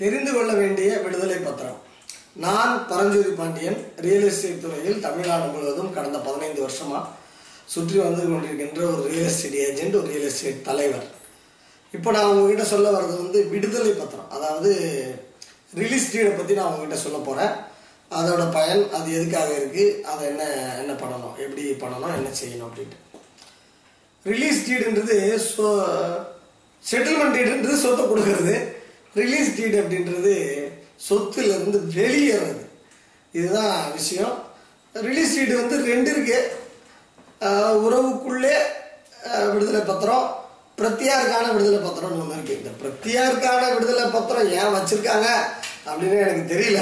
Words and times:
தெரிந்து 0.00 0.30
கொள்ள 0.32 0.52
வேண்டிய 0.60 0.90
விடுதலை 1.02 1.36
பத்திரம். 1.40 1.80
நான் 2.44 2.72
பரஞ்சோதி 2.90 3.32
பாண்டியன் 3.40 3.76
ரியல் 4.04 4.24
எஸ்டேட் 4.28 4.62
துறையில் 4.62 5.04
தமிழ்நாடு 5.04 5.46
முழுவதும் 5.52 5.92
கடந்த 5.96 6.18
பதினைந்து 6.24 6.60
வருஷமா 6.64 7.00
சுற்றி 7.74 7.98
வந்து 7.98 8.22
கொண்டிருக்கின்ற 8.30 8.80
ஒரு 8.94 9.04
ரியல் 9.12 9.28
எஸ்டேட் 9.28 9.60
ஏஜென்ட் 9.66 9.98
ஒரு 10.00 10.08
ரியல் 10.12 10.26
எஸ்டேட் 10.30 10.66
தலைவர். 10.70 11.06
இப்போ 11.92 12.08
நான் 12.16 12.30
உங்ககிட்ட 12.32 12.64
சொல்ல 12.72 12.86
வர்றது 12.96 13.16
வந்து 13.22 13.40
விடுதலை 13.52 13.92
பத்திரம். 14.00 14.28
அதாவது 14.36 14.72
ரிலீஸ் 15.82 16.10
டீடை 16.14 16.32
பற்றி 16.40 16.58
நான் 16.58 16.70
உங்ககிட்ட 16.72 16.98
சொல்ல 17.06 17.18
போகிறேன் 17.28 17.54
அதோட 18.18 18.42
பயன் 18.58 18.82
அது 18.96 19.08
எதுக்காக 19.18 19.50
இருக்குது 19.60 20.02
அதை 20.10 20.22
என்ன 20.32 20.42
என்ன 20.82 20.92
பண்ணணும் 21.02 21.36
எப்படி 21.44 21.62
பண்ணணும் 21.84 22.16
என்ன 22.18 22.30
செய்யணும் 22.40 22.68
அப்படின்ட்டு. 22.68 23.00
ரிலீஸ் 24.26 24.64
டீடுன்றது 24.66 25.16
சொ 25.52 25.66
செட்டில்மெண்ட் 26.82 27.36
டீடுன்றது 27.36 27.84
சொத்தை 27.84 28.04
கொடுக்கறது. 28.06 28.54
ரிலீஸ் 29.20 29.54
டீட் 29.56 29.80
அப்படின்றது 29.82 30.34
சொத்துலேருந்து 31.08 31.78
வெளியேறது. 31.98 32.62
இதுதான் 33.38 33.76
விஷயம். 33.98 34.34
ரிலீஸ் 34.94 35.34
டீட் 35.36 35.60
வந்து 35.60 35.76
ரெண்டு 35.90 36.10
இருக்கு. 36.14 36.38
உறவுக்குள்ளே 37.86 38.56
விடுதலை 39.54 39.80
பத்திரம் 39.90 40.26
பிரத்தியாருக்கான 40.78 41.46
விடுதலை 41.54 41.80
பத்திரம்னு 41.86 42.22
ஒன்று 42.22 42.36
இருக்கு. 42.36 42.58
இந்த 42.60 42.70
பிரத்தியாருக்கான 42.82 43.62
விடுதலை 43.74 44.04
பத்திரம் 44.16 44.52
ஏன் 44.60 44.74
வச்சிருக்காங்க 44.76 45.28
அப்படின்னு 45.88 46.18
எனக்கு 46.24 46.52
தெரியல. 46.54 46.80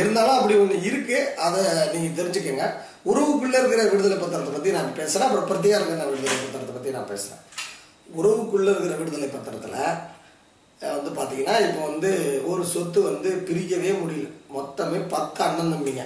இருந்தாலும் 0.00 0.38
அப்படி 0.38 0.54
ஒன்று 0.62 0.78
இருக்குது 0.88 1.28
அதை 1.44 1.60
நீங்கள் 1.92 2.18
தெரிஞ்சுக்கோங்க. 2.18 2.66
உறவுக்குள்ளே 3.10 3.58
இருக்கிற 3.60 3.84
விடுதலை 3.92 4.16
பத்திரத்தை 4.22 4.52
பற்றி 4.56 4.76
நான் 4.78 4.96
பேசுகிறேன் 4.98 5.28
அப்புறம் 5.28 5.48
பிரத்தியாருக்கான 5.50 6.08
விடுதலை 6.10 6.36
பத்திரத்தை 6.42 6.74
பற்றி 6.74 6.96
நான் 6.96 7.10
பேசுகிறேன் 7.12 7.42
உறவுக்குள்ளே 8.20 8.72
இருக்கிற 8.74 8.96
விடுதலை 9.00 9.28
பத்திரத்தில் 9.36 9.80
பார்த்தீங்கன்னா 11.32 11.68
இப்போ 11.68 11.86
வந்து 11.86 12.42
ஒரு 12.46 12.64
சொத்து 12.64 13.02
வந்து 13.02 13.30
பிரிக்கவே 13.46 13.90
முடியல. 13.90 14.28
மொத்தமே 14.56 15.08
பத்து 15.08 15.44
அண்ணன் 15.44 15.72
தம்பிங்க. 15.72 16.02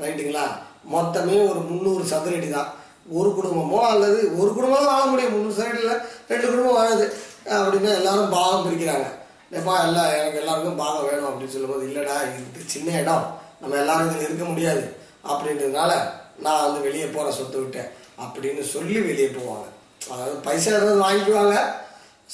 ரைட்டுங்களா? 0.00 0.46
மொத்தமே 0.94 1.50
ஒரு 1.50 1.60
முந்நூறு 1.60 2.04
சதுரடி 2.04 2.50
தான். 2.50 2.72
ஒரு 3.10 3.34
குடும்பமோ 3.38 3.78
அல்லது 3.78 4.38
ஒரு 4.38 4.52
குடும்பம் 4.54 4.84
வாழ 4.84 5.04
முடியும். 5.04 5.32
முந்நூறு 5.32 5.62
சதுரடியில் 5.62 6.02
ரெண்டு 6.28 6.46
குடும்பம் 6.48 6.76
வாழுது. 6.76 7.12
அப்படின்னா 7.46 7.94
எல்லாரும் 7.94 8.30
பாகம் 8.30 8.64
பிரிக்கிறாங்க. 8.66 9.06
எப்பா 9.52 9.74
எல்லாம் 9.86 10.10
எனக்கு 10.18 10.38
எல்லாருக்கும் 10.38 10.76
பாகம் 10.76 11.06
வேணும் 11.10 11.28
அப்படின்னு 11.28 11.48
சொல்லும்போது 11.48 11.86
இல்லைடா 11.86 12.16
இது 12.22 12.62
சின்ன 12.66 13.00
இடம். 13.00 13.40
நம்ம 13.60 13.76
எல்லாரும் 13.76 14.10
இதில் 14.10 14.26
இருக்க 14.26 14.44
முடியாது. 14.44 14.96
அப்படின்றதுனால 15.28 15.92
நான் 16.38 16.64
வந்து 16.64 16.80
வெளியே 16.80 17.04
போகிற 17.04 17.34
சொத்தை 17.34 17.60
விட்டேன். 17.60 17.88
அப்படின்னு 18.22 18.62
சொல்லி 18.62 19.00
வெளியே 19.00 19.26
போவாங்க. 19.26 19.68
அதாவது 20.10 20.34
பைசா 20.36 20.70
ஏதாவது 20.70 21.02
வாங்கிக்குவாங்க. 21.02 21.56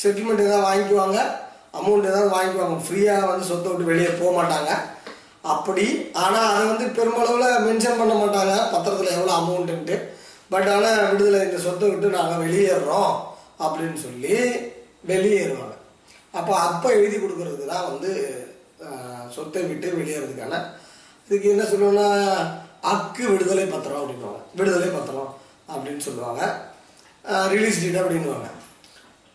செட்டில்மெண்ட் 0.03 0.47
ஏதாவது 0.47 0.67
வாங்கிக்குவாங்க. 0.69 1.43
அமௌண்ட் 1.79 2.11
ஏதாவது 2.11 2.35
வாங்கிக்குவாங்க 2.35 2.77
ஃப்ரீயாக 2.87 3.29
வந்து 3.31 3.49
சொத்தை 3.51 3.69
விட்டு 3.71 3.91
வெளியே 3.93 4.11
போக 4.21 4.31
மாட்டாங்க. 4.39 4.71
அப்படி. 5.55 5.87
ஆனால் 6.23 6.51
அதை 6.53 6.63
வந்து 6.73 6.87
பெருமளவில் 6.97 7.63
மென்ஷன் 7.67 8.01
பண்ண 8.01 8.15
மாட்டாங்க. 8.23 8.55
பத்திரத்தில் 8.75 9.17
எவ்வளோ 9.17 9.35
அமௌண்ட்டுன்ட்டு 9.41 9.97
பட் 10.53 10.69
ஆனால் 10.75 11.05
விடுதலை 11.11 11.39
இந்த 11.47 11.59
சொத்தை 11.67 11.87
விட்டு 11.91 12.17
நாங்கள் 12.19 12.43
வெளியேறோம் 12.45 13.13
அப்படின்னு 13.65 13.99
சொல்லி 14.07 14.35
வெளியேறுவாங்க. 15.11 15.75
அப்போ 16.39 16.53
அப்போ 16.69 16.89
எழுதி 16.99 17.17
கொடுக்கறதுக்கு 17.17 17.67
தான் 17.73 17.89
வந்து 17.91 18.11
சொத்தை 19.37 19.63
விட்டு 19.71 19.89
வெளியேறதுக்கான. 19.99 20.55
இதுக்கு 21.27 21.53
என்ன 21.55 21.65
சொல்லுவோம்னா 21.73 22.09
அக்கு 22.93 23.23
விடுதலை 23.33 23.67
பத்திரம் 23.75 24.01
அப்படின்வாங்க 24.03 24.41
விடுதலை 24.59 24.89
பத்திரம் 24.97 25.31
அப்படின்னு 25.73 26.03
சொல்லுவாங்க. 26.09 26.43
ரிலீஸ் 27.53 27.83
டேட் 27.83 28.03
அப்படின்னுவாங்க. 28.03 28.49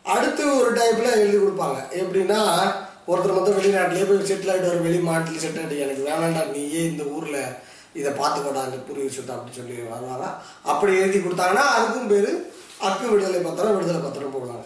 அடுத்து 0.06 0.44
ஒரு 0.60 0.70
டைப்பில் 0.74 1.18
எழுதி 1.22 1.38
கொடுப்பாங்க. 1.38 1.80
எப்படின்னா 2.02 2.40
ஒருத்தர் 3.08 3.38
மொத்தம் 3.38 3.58
வெளிநாட்டிலே 3.60 4.08
போய் 4.08 4.30
செட்டில் 4.30 4.52
ஆகிட்டு 4.54 4.72
வர 4.72 4.80
வெளி 4.86 4.98
மாநிலத்தில் 4.98 5.44
செட்டில் 5.44 5.62
ஆகிட்டு 5.62 5.84
எனக்கு 5.86 6.04
வேணாண்டா 6.10 6.52
நீயே 6.52 6.82
இந்த 6.86 7.04
ஊரில் 7.04 7.42
இதை 7.94 8.12
பார்த்துக்கோடா 8.12 8.62
அந்த 8.66 8.78
பூர்வீக 8.88 9.12
சுத்தம் 9.16 9.36
அப்படின்னு 9.36 9.60
சொல்லி 9.60 9.76
வருவாங்க. 9.94 10.26
அப்படி 10.64 10.92
எழுதி 10.98 11.20
கொடுத்தாங்கன்னா 11.20 11.64
அதுக்கும் 11.78 12.12
பேர் 12.12 12.32
அக்கு 12.88 13.06
விடுதலை 13.12 13.40
பத்திரம் 13.40 13.76
விடுதலை 13.76 14.02
பத்திரம் 14.02 14.36
போடுவாங்க. 14.36 14.66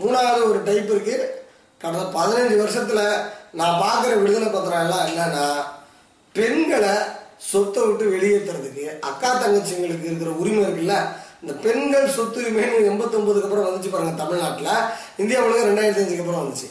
மூணாவது 0.00 0.40
ஒரு 0.50 0.62
டைப் 0.62 0.90
இருக்கு. 0.90 1.16
கடந்த 1.78 2.04
பதினஞ்சு 2.18 2.56
வருஷத்தில் 2.56 3.04
நான் 3.52 3.80
பார்க்குற 3.84 4.12
விடுதலை 4.22 4.48
பத்திரம் 4.48 4.84
எல்லாம் 4.84 5.06
என்னன்னா 5.06 5.46
பெண்களை 6.34 6.94
சொத்தை 7.50 7.82
விட்டு 7.86 8.04
வெளியேற்றுறதுக்கு 8.14 9.00
அக்கா 9.00 9.30
தங்கச்சிங்களுக்கு 9.34 10.08
இருக்கிற 10.08 10.30
உரிமை 10.30 10.62
இருக்குல்ல 10.64 10.96
இந்த 11.42 11.54
பெண்கள் 11.62 12.08
சொத்துரிமைன்னு 12.08 12.90
எண்பத்தொம்பதுக்கு 12.90 13.42
அப்புறம் 13.42 13.66
வந்துச்சு 13.66 13.90
பாருங்க 13.90 14.12
தமிழ்நாட்டில். 14.16 14.68
இந்தியா 15.16 15.42
உலகம் 15.42 15.76
ரெண்டாயிரத்தி 15.76 15.98
அஞ்சுக்கு 15.98 16.18
அப்புறம் 16.18 16.42
வந்துச்சு. 16.44 16.70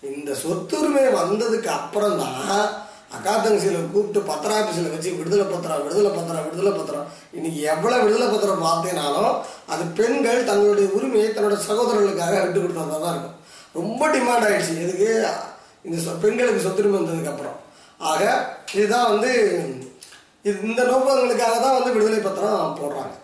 இந்த 0.00 0.34
சொத்துரிமை 0.34 1.04
வந்ததுக்கு 1.14 1.66
அப்புறம் 1.66 2.18
தான் 2.18 2.68
அக்கா 3.10 3.36
கூப்பிட்டு 3.36 4.20
பத்திர 4.20 4.54
ஆஃபீஸில் 4.54 4.90
வச்சு 4.90 5.12
விடுதலை 5.12 5.44
பத்திரம் 5.44 5.82
விடுதலை 5.82 6.10
பத்திரம் 6.10 6.44
விடுதலை 6.44 6.72
பத்திரம். 6.72 7.06
இன்னைக்கு 7.32 7.60
எவ்வளோ 7.60 7.98
விடுதலை 7.98 8.28
பத்திரம் 8.28 8.62
பார்த்தீங்கனாலும் 8.62 9.36
அது 9.68 9.84
பெண்கள் 9.84 10.44
தங்களுடைய 10.44 10.88
உரிமையை 10.92 11.30
தன்னோட 11.30 11.58
சகோதரர்களுக்காக 11.68 12.42
விட்டு 12.42 12.60
கொடுத்ததா 12.60 13.00
தான் 13.00 13.10
இருக்கும். 13.10 13.40
ரொம்ப 13.72 14.08
டிமாண்ட் 14.08 14.44
ஆகிடுச்சு 14.44 14.82
எதுக்கு? 14.82 15.26
இந்த 15.82 16.10
சொ- 16.10 16.20
பெண்களுக்கு 16.20 16.68
சொத்துரிமை 16.68 16.98
வந்ததுக்கப்புறம் 16.98 17.56
ஆக 17.98 18.48
இதுதான் 18.74 19.08
வந்து 19.08 19.60
இது 20.42 20.58
இந்த 20.62 20.82
நோக்கங்களுக்காக 20.82 21.60
தான் 21.60 21.82
வந்து 21.82 21.92
விடுதலை 21.92 22.18
பத்திரம் 22.18 22.78
போடுறாங்க. 22.82 23.21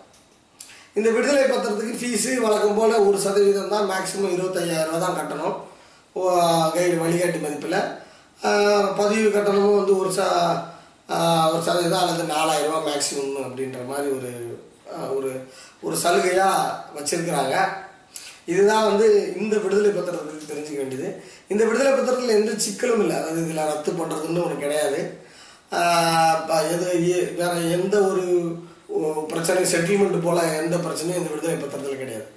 இந்த 0.97 1.09
விடுதலை 1.15 1.43
பத்திரத்துக்கு 1.49 1.99
ஃபீஸு 1.99 2.31
வழக்கம் 2.43 2.77
போல் 2.77 3.03
ஒரு 3.07 3.17
சதவீதம் 3.25 3.73
தான் 3.73 3.89
மேக்ஸிமம் 3.91 4.33
இருபத்தையாயிரம் 4.35 5.03
தான் 5.03 5.17
கட்டணும். 5.19 5.57
கைடு 6.75 6.95
வழிகாட்டு 7.03 7.39
மதிப்பில். 7.43 7.81
பதிவு 8.99 9.27
கட்டணமும் 9.35 9.79
வந்து 9.79 9.93
ஒரு 10.01 10.11
ச 10.17 10.21
ஒரு 11.51 11.61
சதவீதம் 11.67 12.01
அல்லது 12.03 12.23
நாலாயிரம் 12.33 12.71
ரூபா 12.71 12.81
மேக்ஸிமம் 12.87 13.37
அப்படின்ற 13.45 13.79
மாதிரி 13.91 14.09
ஒரு 14.17 14.31
ஒரு 15.17 15.31
ஒரு 15.85 15.95
சலுகையாக 16.03 16.73
வச்சுருக்கிறாங்க. 16.97 17.55
இதுதான் 18.51 18.87
வந்து 18.89 19.07
இந்த 19.41 19.55
விடுதலை 19.63 19.91
பத்திரத்துக்கு 19.97 20.51
தெரிஞ்சுக்க 20.51 20.79
வேண்டியது. 20.81 21.09
இந்த 21.53 21.63
விடுதலை 21.67 21.91
பத்திரத்தில் 21.91 22.37
எந்த 22.39 22.51
சிக்கலும் 22.65 23.01
இல்லை. 23.03 23.15
அதாவது 23.19 23.43
இதில் 23.45 23.69
ரத்து 23.71 23.91
பண்ணுறதுன்னு 23.99 24.43
ஒன்று 24.45 24.63
கிடையாது. 24.63 24.99
எது 26.73 26.89
வேறு 27.39 27.59
எந்த 27.77 27.95
ஒரு 28.11 28.25
பிரச்சனை 29.31 29.61
செட்டில்மெண்ட் 29.73 30.25
போல 30.27 30.39
எந்த 30.61 30.75
பிரச்சனையும் 30.85 31.21
இந்த 31.21 31.31
விடுதலை 31.33 31.57
பத்திரத்தில் 31.57 32.01
கிடையாது. 32.01 32.27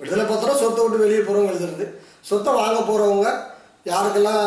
விடுதலை 0.00 0.24
பத்திரம் 0.30 0.60
சொத்தை 0.62 0.82
விட்டு 0.84 1.04
வெளியே 1.04 1.22
போகிறவங்க 1.22 1.52
எழுதுறது. 1.54 1.86
சொத்தை 2.28 2.50
வாங்க 2.60 2.80
போகிறவங்க 2.90 3.28
யாருக்கெல்லாம் 3.92 4.44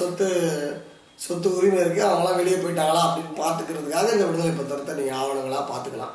சொத்து 0.00 0.26
சொத்து 1.24 1.48
உரிமை 1.58 1.78
இருக்குது 1.82 2.08
அவங்களாம் 2.08 2.38
வெளியே 2.40 2.56
போயிட்டாங்களா 2.62 3.02
அப்படின்னு 3.06 3.40
பார்த்துக்கிறதுக்காக 3.42 4.12
இந்த 4.16 4.26
விடுதலை 4.28 4.52
பத்திரத்தை 4.58 4.94
நீங்கள் 4.98 5.18
ஆவணங்களாக 5.20 5.64
பார்த்துக்கலாம். 5.72 6.14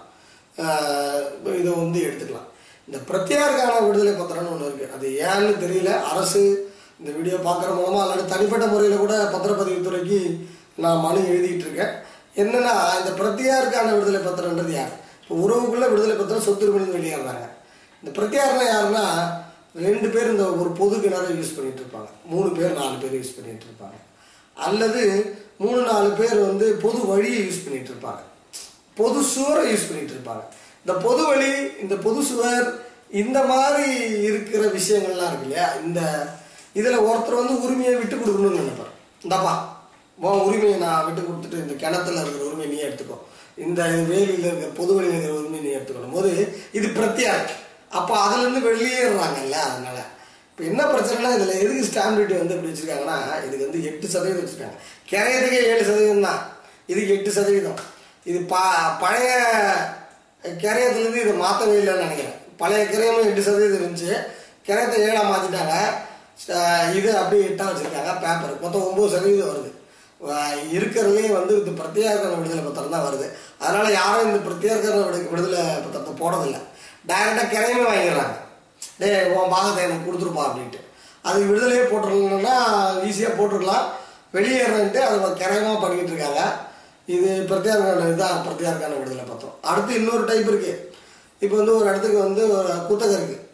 இதை 1.59 1.71
வந்து 1.83 1.99
எடுத்துக்கலாம். 2.07 2.47
இந்த 2.87 2.99
பிரத்யேகான 3.09 3.73
விடுதலை 3.87 4.13
பத்திரம்னு 4.19 4.53
ஒன்று 4.53 4.69
இருக்குது 4.69 4.93
அது 4.95 5.07
ஏன்னு 5.29 5.51
தெரியல. 5.63 5.91
அரசு 6.11 6.43
இந்த 6.99 7.11
வீடியோ 7.17 7.37
பார்க்குற 7.47 7.69
மூலமாக 7.77 8.03
அல்லது 8.05 8.31
தனிப்பட்ட 8.33 8.65
முறையில் 8.71 9.03
கூட 9.03 9.13
பத்திரப்பதிவுத்துறைக்கு 9.35 10.19
நான் 10.83 11.03
மனு 11.05 11.19
எழுதிட்டு 11.31 11.65
இருக்கேன். 11.67 11.93
என்னென்னா 12.41 12.73
இந்த 12.99 13.11
பிரத்தியாருக்கான 13.19 13.93
விடுதலை 13.95 14.21
பத்திரம்ன்றது 14.27 14.73
யார்? 14.77 14.93
உறவுக்குள்ள 15.35 15.89
விடுதலை 15.89 16.15
பத்திரம் 16.15 16.45
சொத்துரிமை 16.47 16.87
வெளியேறாங்க 16.97 17.47
இந்த 18.03 18.11
பிரத்தியார்னா 18.17 18.65
யாருன்னா 18.73 19.05
ரெண்டு 19.75 20.07
பேர் 20.09 20.29
இந்த 20.29 20.43
ஒரு 20.43 20.69
பொது 20.69 20.99
கிணறு 20.99 21.35
யூஸ் 21.39 21.55
பண்ணிட்டு 21.55 21.81
இருப்பாங்க. 21.81 22.09
மூணு 22.25 22.49
பேர் 22.49 22.73
நாலு 22.73 22.95
பேர் 23.01 23.15
யூஸ் 23.19 23.35
பண்ணிட்டு 23.35 23.65
இருப்பாங்க. 23.69 23.97
அல்லது 24.53 25.35
மூணு 25.57 25.81
நாலு 25.81 26.09
பேர் 26.09 26.39
வந்து 26.39 26.73
பொது 26.73 27.05
வழியை 27.05 27.47
யூஸ் 27.47 27.63
பண்ணிட்டு 27.63 27.91
இருப்பாங்க. 27.91 28.21
பொது 28.95 29.23
சுவரை 29.23 29.73
யூஸ் 29.73 29.87
பண்ணிட்டு 29.89 30.13
இருப்பாங்க. 30.13 30.43
இந்த 30.85 30.93
பொது 31.05 31.25
வழி 31.25 31.51
இந்த 31.81 31.95
பொது 31.95 32.23
சுவர் 32.23 32.83
இந்த 33.09 33.43
மாதிரி 33.43 33.89
இருக்கிற 34.21 34.63
விஷயங்கள்லாம் 34.65 35.29
இருக்கு 35.29 35.47
இல்லையா? 35.47 35.73
இந்த 35.73 36.01
இதில் 36.73 37.05
ஒருத்தர் 37.09 37.41
வந்து 37.41 37.61
உரிமையை 37.61 37.95
விட்டு 37.95 38.15
கொடுக்கணும்னு 38.15 38.61
நினைப்பார். 38.61 38.93
இந்தப்பா 39.23 39.53
உன் 40.15 40.39
உரிமையை 40.39 40.79
நான் 40.79 41.05
விட்டு 41.05 41.21
கொடுத்துட்டு 41.21 41.61
இந்த 41.61 41.73
கிணத்துல 41.73 42.21
இருக்கிற 42.21 42.50
எடுத்துக்கோ. 42.91 43.17
இந்த 43.65 43.81
வேலியில் 44.11 44.45
இருக்கிற 44.47 44.71
பொது 44.79 44.91
வழியில் 44.95 45.15
இருக்கிற 45.15 45.39
உரிமை 45.39 45.59
நீ 45.65 45.71
எடுத்துக்கணும். 45.77 46.15
போது 46.17 46.31
இது 46.77 46.87
பிரத்யாக் 46.97 47.51
அப்போ 47.99 48.13
அதுலேருந்து 48.25 48.67
வெளியேறாங்கல்ல 48.67 49.55
அதனால. 49.69 49.99
இப்போ 50.49 50.63
என்ன 50.69 50.81
பிரச்சனைனா 50.91 51.29
இதில் 51.35 51.59
எதுக்கு 51.63 51.87
ஸ்டாம்ப் 51.87 52.17
டியூட்டி 52.17 52.37
வந்து 52.41 52.55
எப்படி 52.55 52.71
வச்சுருக்காங்கன்னா 52.71 53.17
இதுக்கு 53.45 53.65
வந்து 53.67 53.85
எட்டு 53.89 54.07
சதவீதம் 54.13 54.43
வச்சுருக்காங்க. 54.43 54.77
கிரையத்துக்கே 55.11 55.61
ஏழு 55.71 55.83
சதவீதம் 55.89 56.27
தான். 56.27 56.41
இதுக்கு 56.91 57.13
எட்டு 57.17 57.31
சதவீதம். 57.37 57.79
இது 58.29 58.39
பா 58.51 58.63
பழைய 59.03 59.31
கிரையத்துலேருந்து 60.63 61.21
இதை 61.23 61.33
மாற்றவே 61.43 61.75
இல்லைன்னு 61.81 62.05
நினைக்கிறேன். 62.05 62.37
பழைய 62.61 62.83
கிரையமும் 62.93 63.27
எட்டு 63.29 63.47
சதவீதம் 63.47 63.81
இருந்துச்சு. 63.81 64.11
கிரையத்தை 64.67 64.97
ஏழாக 65.07 65.29
மாற்றிட்டாங்க 65.31 65.75
இது 66.97 67.09
அப்படியே 67.17 67.47
எட்டாக 67.47 67.69
வச்சுருக்காங்க 67.71 68.11
பேப்பர் 68.23 68.59
மொத்தம் 68.61 68.87
ஒம்பது 68.89 69.13
சதவீதம் 69.15 69.51
வருது. 69.51 69.71
இருக்கிறதே 70.71 71.27
வந்து 71.27 71.65
இந்த 71.65 71.81
பிரத்யேகரண 71.81 72.37
விடுதலை 72.37 72.63
பத்திரம் 72.63 72.91
தான் 72.91 73.03
வருது. 73.03 73.31
அதனால் 73.59 73.91
யாரும் 73.91 74.35
இந்த 74.35 74.49
பிரத்யேகரண 74.49 75.01
விடு- 75.01 75.29
விடுதலை 75.29 75.59
பத்திரத்தை 75.59 76.23
போடுறதில்ல. 76.23 76.57
டைரெக்டாக 77.07 77.53
கிரையமே 77.53 77.89
வாங்கிடுறாங்க. 77.89 78.35
டேய் 78.99 79.29
உன் 79.29 79.49
பாகத்தை 79.49 79.83
எனக்கு 79.83 80.11
கொடுத்துருப்பா 80.11 80.45
அப்படின்ட்டு. 80.45 80.79
அது 81.21 81.43
விடுதலையே 81.43 81.83
போட்டுருக்கணும்னா 81.83 82.55
ஈஸியாக 83.03 83.35
போட்டுருக்கலாம். 83.37 83.85
வெளியேறன்ட்டு 84.33 84.97
அதை 84.97 85.19
கரையமாக 85.19 85.81
பண்ணிக்கிட்டு 85.81 86.11
இருக்காங்க. 86.11 86.57
இது 87.05 87.45
பிரத்யேகரண 87.49 88.01
இதுதான் 88.01 88.45
பிரத்யேகரண 88.47 88.97
விடுதலை 88.97 89.23
பத்திரம். 89.23 89.55
அடுத்து 89.61 89.93
இன்னொரு 89.93 90.25
டைப் 90.25 90.49
இருக்குது 90.49 90.89
இப்போ 91.39 91.55
வந்து 91.55 91.75
ஒரு 91.75 91.85
இடத்துக்கு 91.85 92.17
வந்து 92.17 92.57
ஒரு 92.57 92.85
குத்தகை 92.87 93.15
இருக்குது 93.15 93.47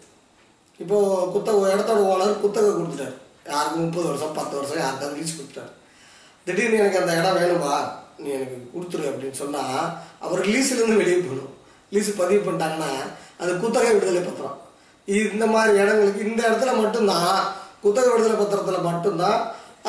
இப்போது 0.78 1.32
குத்தகை 1.32 1.60
ஒரு 1.60 1.76
இடத்தோட 1.76 2.14
ஓனர் 2.14 2.40
குத்தகை 2.40 2.70
கொடுத்துட்டாரு. 2.70 3.14
யாருக்கு 3.46 3.80
முப்பது 3.80 4.08
வருஷம் 4.08 4.34
பத்து 4.34 4.56
வருஷம் 4.56 4.78
யாருக்காவது 4.78 5.20
லீஸ் 5.20 5.42
கொடுத்துட்டாரு. 5.42 5.72
திடீர்னு 6.48 6.82
எனக்கு 6.82 7.02
அந்த 7.02 7.14
இடம் 7.20 7.38
வேணும்பா 7.40 7.76
நீ 8.22 8.28
எனக்கு 8.38 8.58
கொடுத்துரு 8.74 9.10
அப்படின்னு 9.10 9.40
சொன்னால் 9.42 9.82
அவர் 10.26 10.42
லீஸ்லேருந்து 10.50 11.02
வெளியே 11.02 11.18
போகணும். 11.18 11.52
லீஸ் 11.94 12.10
பதிவு 12.22 12.42
பண்ணிட்டாங்கன்னா 12.46 12.92
அது 13.42 13.52
குத்தகை 13.64 13.92
விடுதலை 13.96 14.22
பத்திரம். 14.22 14.58
இது 15.08 15.26
இந்த 15.36 15.46
மாதிரி 15.54 15.72
இடங்களுக்கு 15.82 16.26
இந்த 16.30 16.42
இடத்துல 16.48 16.72
மட்டும்தான் 16.82 17.38
குத்தகை 17.84 18.10
விடுதலை 18.14 18.38
பத்திரத்தில் 18.40 18.88
மட்டும்தான் 18.90 19.40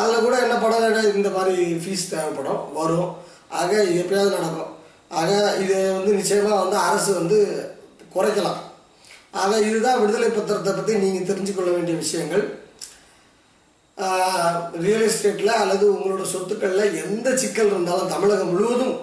அதில் 0.00 0.24
கூட 0.24 0.34
என்ன 0.44 0.56
படம் 0.64 1.16
இந்த 1.20 1.30
மாதிரி 1.36 1.56
ஃபீஸ் 1.82 2.10
தேவைப்படும் 2.10 2.62
வரும். 2.78 3.10
ஆக 3.60 3.72
எப்பயாவது 4.02 4.36
நடக்கும். 4.36 4.72
ஆக 5.20 5.30
இது 5.62 5.76
வந்து 5.96 6.12
நிச்சயமாக 6.20 6.62
வந்து 6.62 6.76
அரசு 6.88 7.10
வந்து 7.20 7.38
குறைக்கலாம். 8.14 8.60
ஆக 9.42 9.52
இதுதான் 9.68 10.00
விடுதலை 10.02 10.28
பத்திரத்தை 10.36 10.72
பற்றி 10.76 10.94
நீங்கள் 11.04 11.28
தெரிஞ்சுக்கொள்ள 11.30 11.70
வேண்டிய 11.76 11.96
விஷயங்கள். 12.04 12.44
ரியல் 14.84 15.06
எஸ்டேட்டில் 15.06 15.58
அல்லது 15.60 15.84
உங்களோட 15.94 16.24
சொத்துக்களில் 16.32 16.98
எந்த 17.04 17.28
சிக்கல் 17.42 17.70
இருந்தாலும் 17.72 18.12
தமிழகம் 18.12 18.50
முழுவதும் 18.52 18.96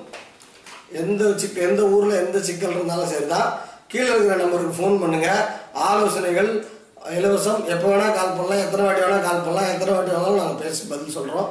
எந்த 1.01 1.23
சிக்க 1.41 1.61
எந்த 1.69 1.81
ஊரில் 1.95 2.21
எந்த 2.23 2.37
சிக்கல் 2.47 2.75
இருந்தாலும் 2.75 3.11
சரிதான். 3.13 3.49
கீழே 3.91 4.09
இருக்கிற 4.11 4.37
நம்பருக்கு 4.41 4.77
ஃபோன் 4.77 4.99
பண்ணுங்கள் 5.01 5.43
ஆலோசனைகள் 5.87 6.49
இலவசம் 7.17 7.61
எப்போ 7.73 7.87
வேணால் 7.91 8.15
கால் 8.17 8.35
பண்ணலாம். 8.37 8.63
எத்தனை 8.65 8.85
வாட்டி 8.85 9.01
வேணால் 9.05 9.25
கால் 9.27 9.43
பண்ணலாம். 9.45 9.71
எத்தனை 9.73 9.91
வாட்டி 9.95 10.11
வேணாலும் 10.13 10.41
நாங்கள் 10.41 10.61
பேசி 10.63 10.83
பதில் 10.91 11.15
சொல்கிறோம் 11.17 11.49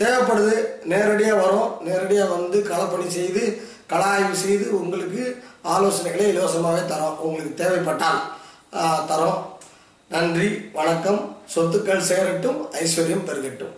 தேவைப்படுது 0.00 0.54
நேரடியாக 0.92 1.40
வரோம். 1.44 1.70
நேரடியாக 1.88 2.34
வந்து 2.36 2.58
களப்பணி 2.70 3.08
செய்து 3.18 3.42
கள 3.92 4.02
ஆய்வு 4.12 4.36
செய்து 4.44 4.66
உங்களுக்கு 4.80 5.22
ஆலோசனைகளை 5.74 6.26
இலவசமாகவே 6.32 6.82
தரோம். 6.92 7.18
உங்களுக்கு 7.26 7.54
தேவைப்பட்டால் 7.62 8.20
தரோம். 9.10 9.40
நன்றி 10.14 10.48
வணக்கம். 10.78 11.20
சொத்துக்கள் 11.54 12.06
சேரட்டும் 12.10 12.60
ஐஸ்வர்யம் 12.82 13.26
பெருகட்டும். 13.28 13.74